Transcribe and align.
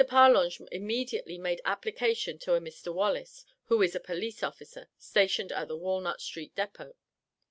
Parlange 0.09 0.59
immediately 0.71 1.37
made 1.37 1.61
application 1.63 2.39
to 2.39 2.55
a 2.55 2.59
Mr. 2.59 2.91
Wallace, 2.91 3.45
who 3.65 3.83
is 3.83 3.93
a 3.95 3.99
Police 3.99 4.41
officer 4.41 4.89
stationed 4.97 5.51
at 5.51 5.67
the 5.67 5.77
Walnut 5.77 6.19
street 6.21 6.55
depot. 6.55 6.95